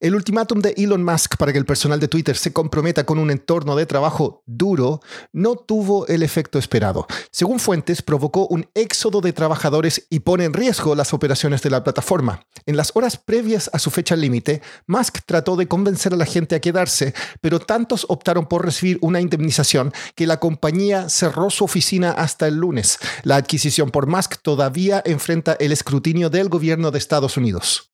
El 0.00 0.14
ultimátum 0.14 0.60
de 0.60 0.74
Elon 0.76 1.02
Musk 1.02 1.36
para 1.38 1.50
que 1.52 1.58
el 1.58 1.66
personal 1.66 1.98
de 1.98 2.06
Twitter 2.06 2.36
se 2.36 2.52
comprometa 2.52 3.04
con 3.04 3.18
un 3.18 3.32
entorno 3.32 3.74
de 3.74 3.84
trabajo 3.84 4.44
duro 4.46 5.00
no 5.32 5.56
tuvo 5.56 6.06
el 6.06 6.22
efecto 6.22 6.60
esperado. 6.60 7.08
Según 7.32 7.58
fuentes, 7.58 8.00
provocó 8.00 8.46
un 8.46 8.70
éxodo 8.74 9.20
de 9.20 9.32
trabajadores 9.32 10.06
y 10.08 10.20
pone 10.20 10.44
en 10.44 10.52
riesgo 10.52 10.94
las 10.94 11.12
operaciones 11.12 11.62
de 11.62 11.70
la 11.70 11.82
plataforma. 11.82 12.46
En 12.64 12.76
las 12.76 12.92
horas 12.94 13.16
previas 13.16 13.70
a 13.72 13.80
su 13.80 13.90
fecha 13.90 14.14
límite, 14.14 14.62
Musk 14.86 15.18
trató 15.26 15.56
de 15.56 15.66
convencer 15.66 16.14
a 16.14 16.16
la 16.16 16.26
gente 16.26 16.54
a 16.54 16.60
quedarse, 16.60 17.12
pero 17.40 17.58
tantos 17.58 18.06
optaron 18.08 18.46
por 18.46 18.64
recibir 18.64 18.98
una 19.00 19.20
indemnización 19.20 19.92
que 20.14 20.28
la 20.28 20.38
compañía 20.38 21.08
cerró 21.08 21.50
su 21.50 21.64
oficina 21.64 22.12
hasta 22.12 22.46
el 22.46 22.54
lunes. 22.54 23.00
La 23.24 23.34
adquisición 23.34 23.90
por 23.90 24.06
Musk 24.06 24.36
todavía 24.42 25.02
enfrenta 25.04 25.56
el 25.58 25.72
escrutinio 25.72 26.30
del 26.30 26.48
gobierno 26.48 26.92
de 26.92 26.98
Estados 26.98 27.36
Unidos. 27.36 27.90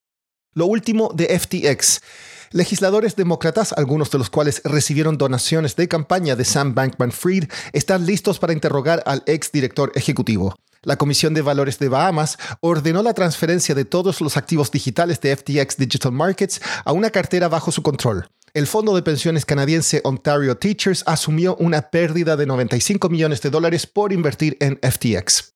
Lo 0.54 0.66
último 0.66 1.10
de 1.14 1.38
FTX. 1.38 2.00
Legisladores 2.52 3.16
demócratas, 3.16 3.72
algunos 3.72 4.10
de 4.12 4.18
los 4.18 4.30
cuales 4.30 4.62
recibieron 4.64 5.18
donaciones 5.18 5.74
de 5.74 5.88
campaña 5.88 6.36
de 6.36 6.44
Sam 6.44 6.74
Bankman 6.74 7.10
Fried, 7.10 7.50
están 7.72 8.06
listos 8.06 8.38
para 8.38 8.52
interrogar 8.52 9.02
al 9.06 9.24
ex 9.26 9.50
director 9.50 9.90
ejecutivo. 9.96 10.54
La 10.82 10.96
Comisión 10.96 11.34
de 11.34 11.42
Valores 11.42 11.80
de 11.80 11.88
Bahamas 11.88 12.38
ordenó 12.60 13.02
la 13.02 13.14
transferencia 13.14 13.74
de 13.74 13.84
todos 13.84 14.20
los 14.20 14.36
activos 14.36 14.70
digitales 14.70 15.20
de 15.20 15.34
FTX 15.34 15.76
Digital 15.78 16.12
Markets 16.12 16.60
a 16.84 16.92
una 16.92 17.10
cartera 17.10 17.48
bajo 17.48 17.72
su 17.72 17.82
control. 17.82 18.28
El 18.52 18.68
fondo 18.68 18.94
de 18.94 19.02
pensiones 19.02 19.44
canadiense 19.44 20.00
Ontario 20.04 20.56
Teachers 20.56 21.02
asumió 21.06 21.56
una 21.56 21.90
pérdida 21.90 22.36
de 22.36 22.46
95 22.46 23.08
millones 23.08 23.42
de 23.42 23.50
dólares 23.50 23.88
por 23.88 24.12
invertir 24.12 24.56
en 24.60 24.78
FTX. 24.80 25.53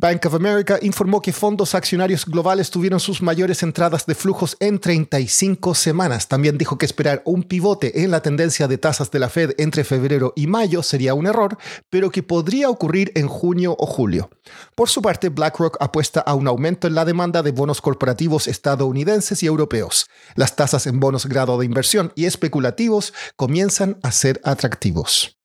Bank 0.00 0.24
of 0.24 0.34
America 0.34 0.78
informó 0.80 1.20
que 1.20 1.30
fondos 1.30 1.74
accionarios 1.74 2.24
globales 2.24 2.70
tuvieron 2.70 3.00
sus 3.00 3.20
mayores 3.20 3.62
entradas 3.62 4.06
de 4.06 4.14
flujos 4.14 4.56
en 4.58 4.78
35 4.78 5.74
semanas. 5.74 6.26
También 6.26 6.56
dijo 6.56 6.78
que 6.78 6.86
esperar 6.86 7.20
un 7.26 7.42
pivote 7.42 8.02
en 8.02 8.10
la 8.10 8.22
tendencia 8.22 8.66
de 8.66 8.78
tasas 8.78 9.10
de 9.10 9.18
la 9.18 9.28
Fed 9.28 9.52
entre 9.58 9.84
febrero 9.84 10.32
y 10.36 10.46
mayo 10.46 10.82
sería 10.82 11.12
un 11.12 11.26
error, 11.26 11.58
pero 11.90 12.10
que 12.10 12.22
podría 12.22 12.70
ocurrir 12.70 13.12
en 13.14 13.28
junio 13.28 13.76
o 13.78 13.84
julio. 13.84 14.30
Por 14.74 14.88
su 14.88 15.02
parte, 15.02 15.28
BlackRock 15.28 15.76
apuesta 15.80 16.20
a 16.20 16.32
un 16.32 16.48
aumento 16.48 16.86
en 16.86 16.94
la 16.94 17.04
demanda 17.04 17.42
de 17.42 17.50
bonos 17.50 17.82
corporativos 17.82 18.48
estadounidenses 18.48 19.42
y 19.42 19.46
europeos. 19.46 20.06
Las 20.34 20.56
tasas 20.56 20.86
en 20.86 20.98
bonos 20.98 21.26
grado 21.26 21.58
de 21.58 21.66
inversión 21.66 22.10
y 22.14 22.24
especulativos 22.24 23.12
comienzan 23.36 23.98
a 24.02 24.12
ser 24.12 24.40
atractivos. 24.44 25.39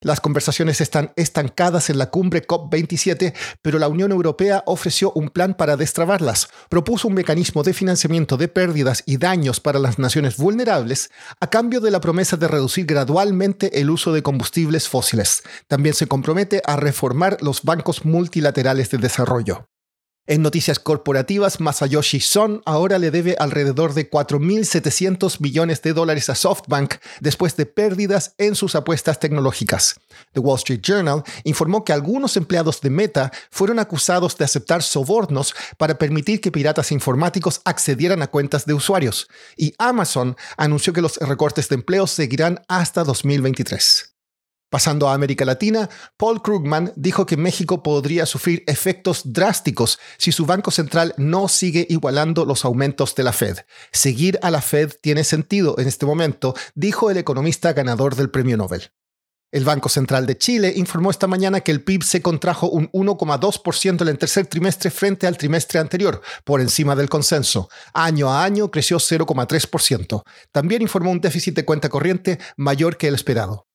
Las 0.00 0.20
conversaciones 0.20 0.80
están 0.80 1.12
estancadas 1.16 1.90
en 1.90 1.98
la 1.98 2.10
cumbre 2.10 2.46
COP27, 2.46 3.34
pero 3.62 3.80
la 3.80 3.88
Unión 3.88 4.12
Europea 4.12 4.62
ofreció 4.64 5.10
un 5.16 5.28
plan 5.28 5.54
para 5.54 5.76
destrabarlas. 5.76 6.48
Propuso 6.68 7.08
un 7.08 7.14
mecanismo 7.14 7.64
de 7.64 7.74
financiamiento 7.74 8.36
de 8.36 8.46
pérdidas 8.46 9.02
y 9.06 9.16
daños 9.16 9.58
para 9.58 9.80
las 9.80 9.98
naciones 9.98 10.36
vulnerables 10.36 11.10
a 11.40 11.50
cambio 11.50 11.80
de 11.80 11.90
la 11.90 12.00
promesa 12.00 12.36
de 12.36 12.46
reducir 12.46 12.86
gradualmente 12.86 13.80
el 13.80 13.90
uso 13.90 14.12
de 14.12 14.22
combustibles 14.22 14.88
fósiles. 14.88 15.42
También 15.66 15.96
se 15.96 16.06
compromete 16.06 16.62
a 16.64 16.76
reformar 16.76 17.38
los 17.40 17.64
bancos 17.64 18.04
multilaterales 18.04 18.90
de 18.90 18.98
desarrollo. 18.98 19.66
En 20.30 20.42
noticias 20.42 20.78
corporativas, 20.78 21.58
Masayoshi 21.58 22.20
Son 22.20 22.60
ahora 22.66 22.98
le 22.98 23.10
debe 23.10 23.34
alrededor 23.38 23.94
de 23.94 24.10
4.700 24.10 25.40
millones 25.40 25.80
de 25.80 25.94
dólares 25.94 26.28
a 26.28 26.34
SoftBank 26.34 26.96
después 27.20 27.56
de 27.56 27.64
pérdidas 27.64 28.34
en 28.36 28.54
sus 28.54 28.74
apuestas 28.74 29.20
tecnológicas. 29.20 29.98
The 30.34 30.40
Wall 30.40 30.58
Street 30.58 30.82
Journal 30.82 31.22
informó 31.44 31.82
que 31.82 31.94
algunos 31.94 32.36
empleados 32.36 32.82
de 32.82 32.90
Meta 32.90 33.32
fueron 33.50 33.78
acusados 33.78 34.36
de 34.36 34.44
aceptar 34.44 34.82
sobornos 34.82 35.54
para 35.78 35.96
permitir 35.96 36.42
que 36.42 36.52
piratas 36.52 36.92
informáticos 36.92 37.62
accedieran 37.64 38.20
a 38.20 38.26
cuentas 38.26 38.66
de 38.66 38.74
usuarios, 38.74 39.28
y 39.56 39.72
Amazon 39.78 40.36
anunció 40.58 40.92
que 40.92 41.00
los 41.00 41.16
recortes 41.16 41.70
de 41.70 41.76
empleo 41.76 42.06
seguirán 42.06 42.60
hasta 42.68 43.02
2023. 43.02 44.17
Pasando 44.70 45.08
a 45.08 45.14
América 45.14 45.46
Latina, 45.46 45.88
Paul 46.18 46.42
Krugman 46.42 46.92
dijo 46.94 47.24
que 47.24 47.38
México 47.38 47.82
podría 47.82 48.26
sufrir 48.26 48.64
efectos 48.66 49.22
drásticos 49.32 49.98
si 50.18 50.30
su 50.30 50.44
Banco 50.44 50.70
Central 50.70 51.14
no 51.16 51.48
sigue 51.48 51.86
igualando 51.88 52.44
los 52.44 52.66
aumentos 52.66 53.14
de 53.14 53.22
la 53.22 53.32
Fed. 53.32 53.58
Seguir 53.92 54.38
a 54.42 54.50
la 54.50 54.60
Fed 54.60 54.92
tiene 55.00 55.24
sentido 55.24 55.76
en 55.78 55.88
este 55.88 56.04
momento, 56.04 56.54
dijo 56.74 57.10
el 57.10 57.16
economista 57.16 57.72
ganador 57.72 58.14
del 58.14 58.30
Premio 58.30 58.58
Nobel. 58.58 58.90
El 59.50 59.64
Banco 59.64 59.88
Central 59.88 60.26
de 60.26 60.36
Chile 60.36 60.74
informó 60.76 61.10
esta 61.10 61.26
mañana 61.26 61.60
que 61.60 61.72
el 61.72 61.82
PIB 61.82 62.02
se 62.02 62.20
contrajo 62.20 62.68
un 62.68 62.90
1,2% 62.92 64.02
en 64.02 64.08
el 64.08 64.18
tercer 64.18 64.46
trimestre 64.46 64.90
frente 64.90 65.26
al 65.26 65.38
trimestre 65.38 65.78
anterior, 65.78 66.20
por 66.44 66.60
encima 66.60 66.94
del 66.94 67.08
consenso. 67.08 67.70
Año 67.94 68.30
a 68.30 68.44
año 68.44 68.70
creció 68.70 68.98
0,3%. 68.98 70.22
También 70.52 70.82
informó 70.82 71.10
un 71.10 71.22
déficit 71.22 71.56
de 71.56 71.64
cuenta 71.64 71.88
corriente 71.88 72.38
mayor 72.58 72.98
que 72.98 73.08
el 73.08 73.14
esperado. 73.14 73.67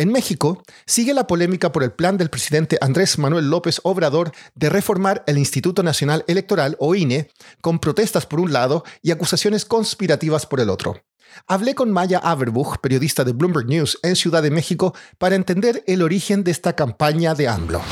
En 0.00 0.10
México, 0.10 0.62
sigue 0.86 1.12
la 1.12 1.26
polémica 1.26 1.72
por 1.72 1.82
el 1.82 1.92
plan 1.92 2.16
del 2.16 2.30
presidente 2.30 2.78
Andrés 2.80 3.18
Manuel 3.18 3.50
López 3.50 3.82
Obrador 3.82 4.32
de 4.54 4.70
reformar 4.70 5.22
el 5.26 5.36
Instituto 5.36 5.82
Nacional 5.82 6.24
Electoral, 6.26 6.74
o 6.78 6.94
INE, 6.94 7.28
con 7.60 7.80
protestas 7.80 8.24
por 8.24 8.40
un 8.40 8.50
lado 8.50 8.82
y 9.02 9.10
acusaciones 9.10 9.66
conspirativas 9.66 10.46
por 10.46 10.60
el 10.60 10.70
otro. 10.70 11.02
Hablé 11.46 11.74
con 11.74 11.92
Maya 11.92 12.18
Averbuch, 12.18 12.78
periodista 12.78 13.24
de 13.24 13.34
Bloomberg 13.34 13.66
News 13.66 13.98
en 14.02 14.16
Ciudad 14.16 14.42
de 14.42 14.50
México, 14.50 14.94
para 15.18 15.36
entender 15.36 15.84
el 15.86 16.00
origen 16.00 16.44
de 16.44 16.52
esta 16.52 16.74
campaña 16.74 17.34
de 17.34 17.48
AMLO. 17.48 17.82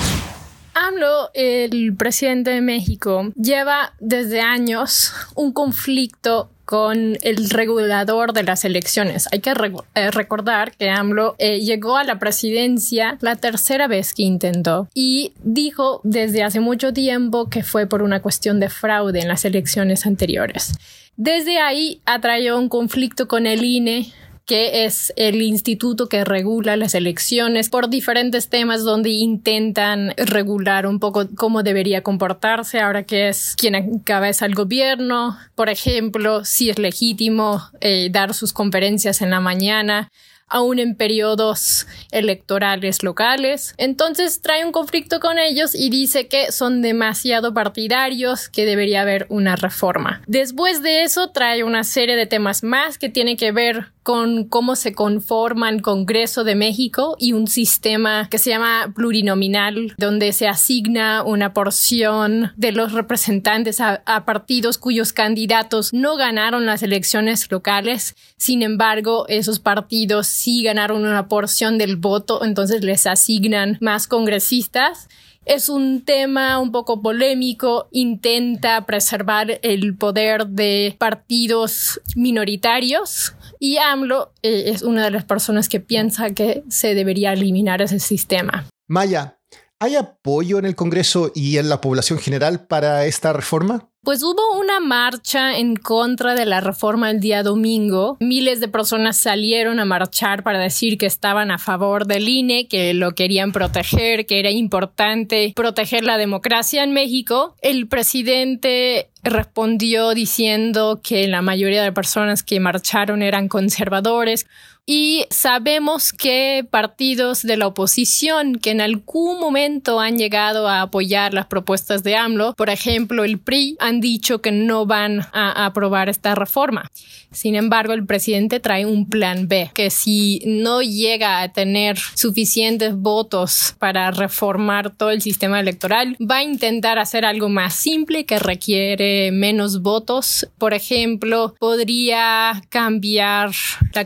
AMLO, 0.72 1.28
el 1.34 1.94
presidente 1.94 2.48
de 2.52 2.62
México, 2.62 3.32
lleva 3.36 3.92
desde 4.00 4.40
años 4.40 5.12
un 5.34 5.52
conflicto 5.52 6.52
con 6.68 7.16
el 7.22 7.48
regulador 7.48 8.34
de 8.34 8.42
las 8.42 8.62
elecciones. 8.66 9.26
Hay 9.32 9.40
que 9.40 9.54
eh, 9.94 10.10
recordar 10.10 10.72
que 10.76 10.90
AMLO 10.90 11.34
eh, 11.38 11.60
llegó 11.60 11.96
a 11.96 12.04
la 12.04 12.18
presidencia 12.18 13.16
la 13.22 13.36
tercera 13.36 13.88
vez 13.88 14.12
que 14.12 14.24
intentó 14.24 14.86
y 14.92 15.32
dijo 15.42 16.02
desde 16.04 16.42
hace 16.42 16.60
mucho 16.60 16.92
tiempo 16.92 17.48
que 17.48 17.62
fue 17.62 17.86
por 17.86 18.02
una 18.02 18.20
cuestión 18.20 18.60
de 18.60 18.68
fraude 18.68 19.20
en 19.20 19.28
las 19.28 19.46
elecciones 19.46 20.04
anteriores. 20.04 20.74
Desde 21.16 21.58
ahí 21.58 22.02
atrajo 22.04 22.58
un 22.58 22.68
conflicto 22.68 23.28
con 23.28 23.46
el 23.46 23.64
INE 23.64 24.12
que 24.48 24.86
es 24.86 25.12
el 25.16 25.42
instituto 25.42 26.08
que 26.08 26.24
regula 26.24 26.78
las 26.78 26.94
elecciones 26.94 27.68
por 27.68 27.90
diferentes 27.90 28.48
temas 28.48 28.82
donde 28.82 29.10
intentan 29.10 30.14
regular 30.16 30.86
un 30.86 31.00
poco 31.00 31.28
cómo 31.36 31.62
debería 31.62 32.02
comportarse 32.02 32.80
ahora 32.80 33.02
que 33.02 33.28
es 33.28 33.54
quien 33.58 33.74
encabeza 33.74 34.46
el 34.46 34.54
gobierno, 34.54 35.36
por 35.54 35.68
ejemplo, 35.68 36.46
si 36.46 36.70
es 36.70 36.78
legítimo 36.78 37.60
eh, 37.82 38.08
dar 38.10 38.32
sus 38.32 38.54
conferencias 38.54 39.20
en 39.20 39.28
la 39.30 39.40
mañana 39.40 40.10
aún 40.48 40.78
en 40.78 40.94
periodos 40.94 41.86
electorales 42.10 43.02
locales. 43.02 43.74
Entonces 43.76 44.40
trae 44.40 44.64
un 44.64 44.72
conflicto 44.72 45.20
con 45.20 45.38
ellos 45.38 45.74
y 45.74 45.90
dice 45.90 46.26
que 46.26 46.52
son 46.52 46.82
demasiado 46.82 47.54
partidarios, 47.54 48.48
que 48.48 48.64
debería 48.64 49.02
haber 49.02 49.26
una 49.28 49.56
reforma. 49.56 50.22
Después 50.26 50.82
de 50.82 51.02
eso 51.02 51.30
trae 51.30 51.64
una 51.64 51.84
serie 51.84 52.16
de 52.16 52.26
temas 52.26 52.62
más 52.62 52.98
que 52.98 53.08
tienen 53.08 53.36
que 53.36 53.52
ver 53.52 53.92
con 54.08 54.44
cómo 54.44 54.74
se 54.74 54.94
conforma 54.94 55.68
el 55.68 55.82
Congreso 55.82 56.42
de 56.42 56.54
México 56.54 57.14
y 57.18 57.34
un 57.34 57.46
sistema 57.46 58.26
que 58.30 58.38
se 58.38 58.48
llama 58.48 58.90
plurinominal, 58.96 59.92
donde 59.98 60.32
se 60.32 60.48
asigna 60.48 61.22
una 61.22 61.52
porción 61.52 62.52
de 62.56 62.72
los 62.72 62.92
representantes 62.92 63.82
a, 63.82 64.02
a, 64.06 64.24
partidos 64.24 64.78
cuyos 64.78 65.12
candidatos 65.12 65.92
no 65.92 66.16
ganaron 66.16 66.64
las 66.64 66.82
elecciones 66.82 67.50
locales. 67.50 68.16
Sin 68.38 68.62
embargo, 68.62 69.26
esos 69.28 69.58
partidos 69.58 70.26
sí 70.26 70.62
ganaron 70.62 71.04
una 71.04 71.28
porción 71.28 71.76
del 71.76 71.96
voto, 71.96 72.42
entonces 72.42 72.82
les 72.82 73.06
asignan 73.06 73.76
más 73.82 74.06
congresistas. 74.06 75.10
Es 75.44 75.68
un 75.68 76.02
tema 76.02 76.58
un 76.60 76.72
poco 76.72 77.02
polémico, 77.02 77.88
intenta 77.90 78.86
preservar 78.86 79.60
el 79.62 79.96
poder 79.96 80.46
de 80.46 80.96
partidos 80.98 82.00
minoritarios 82.16 83.34
y 83.58 83.78
AMLO 83.78 84.32
eh, 84.42 84.64
es 84.66 84.82
una 84.82 85.04
de 85.04 85.10
las 85.10 85.24
personas 85.24 85.68
que 85.68 85.80
piensa 85.80 86.30
que 86.30 86.64
se 86.68 86.94
debería 86.94 87.32
eliminar 87.32 87.82
ese 87.82 88.00
sistema. 88.00 88.66
Maya, 88.86 89.38
¿hay 89.78 89.96
apoyo 89.96 90.58
en 90.58 90.64
el 90.64 90.74
Congreso 90.74 91.32
y 91.34 91.58
en 91.58 91.68
la 91.68 91.80
población 91.80 92.18
general 92.18 92.66
para 92.66 93.06
esta 93.06 93.32
reforma? 93.32 93.88
Pues 94.08 94.22
hubo 94.22 94.58
una 94.58 94.80
marcha 94.80 95.58
en 95.58 95.76
contra 95.76 96.34
de 96.34 96.46
la 96.46 96.60
reforma 96.60 97.10
el 97.10 97.20
día 97.20 97.42
domingo. 97.42 98.16
Miles 98.20 98.60
de 98.60 98.68
personas 98.68 99.18
salieron 99.18 99.80
a 99.80 99.84
marchar 99.84 100.44
para 100.44 100.60
decir 100.60 100.96
que 100.96 101.06
estaban 101.06 101.50
a 101.50 101.58
favor 101.58 102.06
del 102.06 102.28
INE, 102.28 102.68
que 102.68 102.94
lo 102.94 103.14
querían 103.14 103.52
proteger, 103.52 104.24
que 104.24 104.38
era 104.38 104.50
importante 104.50 105.52
proteger 105.54 106.04
la 106.04 106.16
democracia 106.16 106.84
en 106.84 106.92
México. 106.92 107.54
El 107.60 107.88
presidente 107.88 109.10
respondió 109.30 110.14
diciendo 110.14 111.00
que 111.02 111.26
la 111.28 111.42
mayoría 111.42 111.82
de 111.82 111.92
personas 111.92 112.42
que 112.42 112.60
marcharon 112.60 113.22
eran 113.22 113.48
conservadores 113.48 114.46
y 114.90 115.26
sabemos 115.28 116.14
que 116.14 116.66
partidos 116.70 117.42
de 117.42 117.58
la 117.58 117.66
oposición 117.66 118.54
que 118.54 118.70
en 118.70 118.80
algún 118.80 119.38
momento 119.38 120.00
han 120.00 120.16
llegado 120.16 120.66
a 120.66 120.80
apoyar 120.80 121.34
las 121.34 121.44
propuestas 121.44 122.02
de 122.02 122.16
AMLO, 122.16 122.54
por 122.54 122.70
ejemplo 122.70 123.22
el 123.22 123.38
PRI, 123.38 123.76
han 123.80 124.00
dicho 124.00 124.40
que 124.40 124.50
no 124.50 124.86
van 124.86 125.26
a 125.34 125.66
aprobar 125.66 126.08
esta 126.08 126.34
reforma. 126.34 126.90
Sin 127.30 127.56
embargo, 127.56 127.92
el 127.92 128.06
presidente 128.06 128.58
trae 128.58 128.86
un 128.86 129.06
plan 129.06 129.48
B, 129.48 129.70
que 129.74 129.90
si 129.90 130.40
no 130.46 130.80
llega 130.80 131.42
a 131.42 131.52
tener 131.52 131.98
suficientes 132.14 132.96
votos 132.96 133.74
para 133.78 134.10
reformar 134.10 134.96
todo 134.96 135.10
el 135.10 135.20
sistema 135.20 135.60
electoral, 135.60 136.16
va 136.18 136.38
a 136.38 136.42
intentar 136.42 136.98
hacer 136.98 137.26
algo 137.26 137.50
más 137.50 137.74
simple 137.74 138.24
que 138.24 138.38
requiere 138.38 139.30
menos 139.32 139.82
votos. 139.82 140.48
Por 140.56 140.72
ejemplo, 140.72 141.54
podría 141.58 142.62
cambiar 142.70 143.50
la 143.92 144.04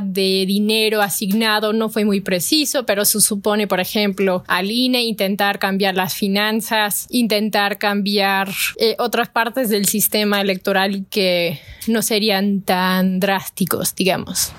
de 0.00 0.44
dinero 0.46 1.02
asignado 1.02 1.72
no 1.72 1.88
fue 1.88 2.04
muy 2.04 2.20
preciso, 2.20 2.84
pero 2.86 3.04
se 3.04 3.20
supone, 3.20 3.66
por 3.66 3.80
ejemplo, 3.80 4.44
al 4.46 4.70
INE 4.70 5.02
intentar 5.02 5.58
cambiar 5.58 5.94
las 5.94 6.14
finanzas, 6.14 7.06
intentar 7.10 7.78
cambiar 7.78 8.48
eh, 8.78 8.96
otras 8.98 9.28
partes 9.28 9.68
del 9.68 9.86
sistema 9.86 10.40
electoral 10.40 11.06
que 11.10 11.60
no 11.86 12.02
serían 12.02 12.62
tan 12.62 13.20
drásticos, 13.20 13.94
digamos. 13.94 14.52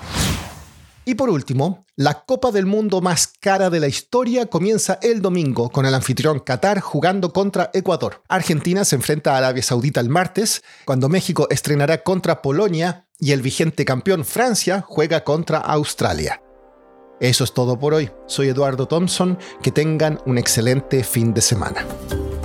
Y 1.12 1.16
por 1.16 1.30
último, 1.30 1.86
la 1.98 2.24
Copa 2.24 2.52
del 2.52 2.66
Mundo 2.66 3.02
más 3.02 3.28
cara 3.28 3.69
de 3.69 3.81
la 3.81 3.90
historia 3.90 4.46
comienza 4.46 4.98
el 5.02 5.22
domingo 5.22 5.69
con 5.69 5.86
el 5.86 5.94
anfitrión 5.94 6.40
Qatar 6.40 6.80
jugando 6.80 7.34
contra 7.34 7.69
Ecuador. 7.74 8.24
Argentina 8.30 8.86
se 8.86 8.96
enfrenta 8.96 9.34
a 9.34 9.40
Arabia 9.40 9.62
Saudita 9.62 10.00
el 10.00 10.08
martes, 10.08 10.63
cuando 10.86 11.10
México 11.10 11.48
estrenará 11.50 12.02
contra 12.04 12.42
Polonia 12.42 13.08
y 13.19 13.34
el 13.34 13.42
vigente 13.42 13.84
campeón 13.84 14.24
Francia 14.24 14.86
juega 14.88 15.25
contra 15.25 15.58
Australia. 15.58 16.42
Eso 17.19 17.44
es 17.44 17.54
todo 17.54 17.78
por 17.78 17.94
hoy. 17.94 18.10
Soy 18.25 18.48
Eduardo 18.48 18.88
Thompson. 18.88 19.38
Que 19.62 19.72
tengan 19.72 20.18
un 20.25 20.38
excelente 20.38 21.04
fin 21.04 21.34
de 21.34 21.42
semana. 21.42 21.86